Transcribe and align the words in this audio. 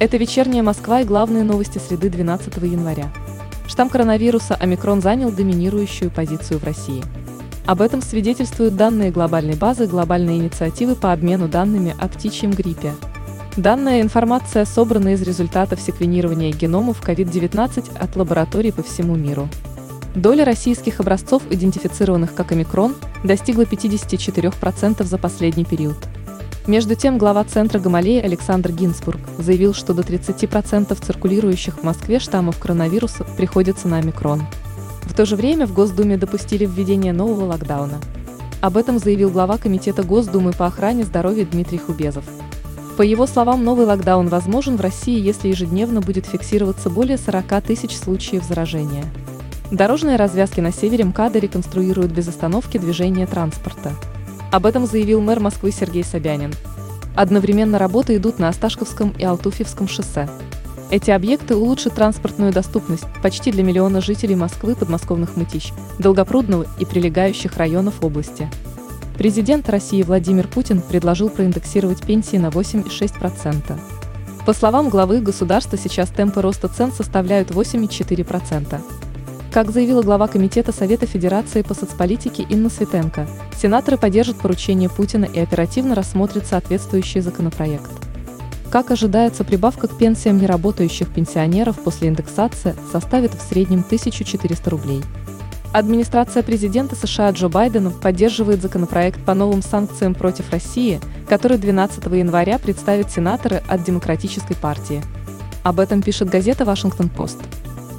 Это 0.00 0.16
вечерняя 0.16 0.62
Москва 0.62 1.00
и 1.00 1.04
главные 1.04 1.42
новости 1.42 1.78
среды 1.78 2.08
12 2.08 2.56
января. 2.58 3.10
Штамм 3.66 3.88
коронавируса 3.88 4.54
омикрон 4.54 5.00
занял 5.00 5.32
доминирующую 5.32 6.12
позицию 6.12 6.60
в 6.60 6.64
России. 6.64 7.02
Об 7.66 7.82
этом 7.82 8.00
свидетельствуют 8.00 8.76
данные 8.76 9.10
глобальной 9.10 9.56
базы 9.56 9.88
глобальной 9.88 10.36
инициативы 10.36 10.94
по 10.94 11.12
обмену 11.12 11.48
данными 11.48 11.96
о 11.98 12.06
птичьем 12.06 12.52
гриппе. 12.52 12.92
Данная 13.56 14.00
информация 14.00 14.64
собрана 14.66 15.14
из 15.14 15.22
результатов 15.22 15.80
секвенирования 15.80 16.52
геномов 16.52 17.02
COVID-19 17.02 17.98
от 17.98 18.16
лабораторий 18.16 18.70
по 18.70 18.84
всему 18.84 19.16
миру. 19.16 19.48
Доля 20.14 20.44
российских 20.44 21.00
образцов, 21.00 21.42
идентифицированных 21.50 22.34
как 22.36 22.52
омикрон, 22.52 22.94
достигла 23.24 23.62
54% 23.62 25.02
за 25.02 25.18
последний 25.18 25.64
период. 25.64 25.96
Между 26.66 26.94
тем, 26.94 27.16
глава 27.16 27.44
Центра 27.44 27.78
Гамалеи 27.78 28.20
Александр 28.20 28.72
Гинзбург 28.72 29.20
заявил, 29.38 29.72
что 29.72 29.94
до 29.94 30.02
30% 30.02 30.94
циркулирующих 31.02 31.78
в 31.78 31.82
Москве 31.82 32.18
штаммов 32.18 32.58
коронавируса 32.58 33.24
приходится 33.36 33.88
на 33.88 33.98
омикрон. 33.98 34.42
В 35.02 35.14
то 35.14 35.24
же 35.24 35.36
время 35.36 35.66
в 35.66 35.72
Госдуме 35.72 36.16
допустили 36.16 36.66
введение 36.66 37.12
нового 37.12 37.46
локдауна. 37.46 38.00
Об 38.60 38.76
этом 38.76 38.98
заявил 38.98 39.30
глава 39.30 39.56
Комитета 39.56 40.02
Госдумы 40.02 40.52
по 40.52 40.66
охране 40.66 41.04
здоровья 41.04 41.46
Дмитрий 41.46 41.78
Хубезов. 41.78 42.24
По 42.96 43.02
его 43.02 43.26
словам, 43.26 43.64
новый 43.64 43.86
локдаун 43.86 44.28
возможен 44.28 44.76
в 44.76 44.80
России, 44.80 45.18
если 45.20 45.48
ежедневно 45.48 46.00
будет 46.00 46.26
фиксироваться 46.26 46.90
более 46.90 47.16
40 47.16 47.62
тысяч 47.62 47.96
случаев 47.96 48.42
заражения. 48.42 49.04
Дорожные 49.70 50.16
развязки 50.16 50.60
на 50.60 50.72
севере 50.72 51.04
МКАДа 51.04 51.38
реконструируют 51.38 52.10
без 52.10 52.26
остановки 52.26 52.78
движение 52.78 53.26
транспорта. 53.26 53.92
Об 54.50 54.64
этом 54.64 54.86
заявил 54.86 55.20
мэр 55.20 55.40
Москвы 55.40 55.70
Сергей 55.70 56.04
Собянин. 56.04 56.54
Одновременно 57.14 57.78
работы 57.78 58.16
идут 58.16 58.38
на 58.38 58.48
Осташковском 58.48 59.10
и 59.18 59.24
Алтуфьевском 59.24 59.88
шоссе. 59.88 60.28
Эти 60.90 61.10
объекты 61.10 61.54
улучшат 61.54 61.96
транспортную 61.96 62.50
доступность 62.50 63.04
почти 63.22 63.52
для 63.52 63.62
миллиона 63.62 64.00
жителей 64.00 64.36
Москвы, 64.36 64.74
подмосковных 64.74 65.36
Мытищ, 65.36 65.72
Долгопрудного 65.98 66.66
и 66.78 66.86
прилегающих 66.86 67.58
районов 67.58 68.02
области. 68.02 68.48
Президент 69.18 69.68
России 69.68 70.02
Владимир 70.02 70.48
Путин 70.48 70.80
предложил 70.80 71.28
проиндексировать 71.28 72.00
пенсии 72.00 72.36
на 72.36 72.46
8,6%. 72.46 73.78
По 74.46 74.54
словам 74.54 74.88
главы 74.88 75.20
государства, 75.20 75.76
сейчас 75.76 76.08
темпы 76.08 76.40
роста 76.40 76.68
цен 76.68 76.90
составляют 76.90 77.50
8,4%. 77.50 78.80
Как 79.50 79.70
заявила 79.70 80.02
глава 80.02 80.28
Комитета 80.28 80.72
Совета 80.72 81.06
Федерации 81.06 81.62
по 81.62 81.72
соцполитике 81.72 82.42
Инна 82.42 82.68
Светенко, 82.68 83.26
сенаторы 83.56 83.96
поддержат 83.96 84.36
поручение 84.36 84.90
Путина 84.90 85.24
и 85.24 85.40
оперативно 85.40 85.94
рассмотрят 85.94 86.46
соответствующий 86.46 87.22
законопроект. 87.22 87.90
Как 88.70 88.90
ожидается, 88.90 89.44
прибавка 89.44 89.88
к 89.88 89.96
пенсиям 89.96 90.36
неработающих 90.38 91.08
пенсионеров 91.08 91.82
после 91.82 92.08
индексации 92.08 92.76
составит 92.92 93.32
в 93.32 93.40
среднем 93.40 93.80
1400 93.80 94.70
рублей. 94.70 95.02
Администрация 95.72 96.42
президента 96.42 96.94
США 96.94 97.30
Джо 97.30 97.48
Байдена 97.48 97.90
поддерживает 97.90 98.60
законопроект 98.60 99.24
по 99.24 99.32
новым 99.32 99.62
санкциям 99.62 100.14
против 100.14 100.50
России, 100.50 101.00
который 101.26 101.56
12 101.56 102.04
января 102.04 102.58
представят 102.58 103.10
сенаторы 103.10 103.62
от 103.66 103.82
Демократической 103.82 104.54
партии. 104.54 105.02
Об 105.62 105.80
этом 105.80 106.02
пишет 106.02 106.28
газета 106.28 106.66
«Вашингтон-Пост». 106.66 107.38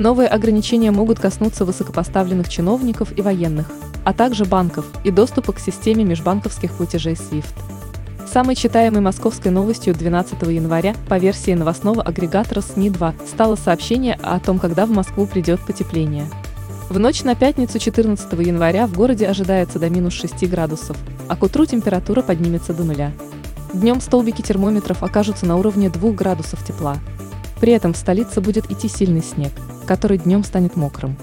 Новые 0.00 0.28
ограничения 0.28 0.92
могут 0.92 1.20
коснуться 1.20 1.66
высокопоставленных 1.66 2.48
чиновников 2.48 3.12
и 3.18 3.20
военных, 3.20 3.70
а 4.02 4.14
также 4.14 4.46
банков 4.46 4.86
и 5.04 5.10
доступа 5.10 5.52
к 5.52 5.58
системе 5.58 6.04
межбанковских 6.04 6.72
платежей 6.72 7.12
SWIFT. 7.12 7.52
Самой 8.26 8.54
читаемой 8.54 9.02
московской 9.02 9.50
новостью 9.50 9.92
12 9.92 10.40
января 10.48 10.94
по 11.06 11.18
версии 11.18 11.52
новостного 11.52 12.00
агрегатора 12.00 12.62
СНИ-2 12.62 13.28
стало 13.28 13.56
сообщение 13.56 14.18
о 14.22 14.40
том, 14.40 14.58
когда 14.58 14.86
в 14.86 14.90
Москву 14.90 15.26
придет 15.26 15.60
потепление. 15.60 16.24
В 16.88 16.98
ночь 16.98 17.22
на 17.22 17.34
пятницу 17.34 17.78
14 17.78 18.32
января 18.40 18.86
в 18.86 18.94
городе 18.94 19.26
ожидается 19.26 19.78
до 19.78 19.90
минус 19.90 20.14
6 20.14 20.48
градусов, 20.48 20.96
а 21.28 21.36
к 21.36 21.42
утру 21.42 21.66
температура 21.66 22.22
поднимется 22.22 22.72
до 22.72 22.84
нуля. 22.84 23.12
Днем 23.74 24.00
столбики 24.00 24.40
термометров 24.40 25.02
окажутся 25.02 25.44
на 25.44 25.58
уровне 25.58 25.90
2 25.90 26.10
градусов 26.12 26.64
тепла. 26.64 26.96
При 27.60 27.74
этом 27.74 27.92
в 27.92 27.98
столице 27.98 28.40
будет 28.40 28.70
идти 28.70 28.88
сильный 28.88 29.22
снег– 29.22 29.52
который 29.90 30.18
днем 30.18 30.44
станет 30.44 30.76
мокрым. 30.76 31.16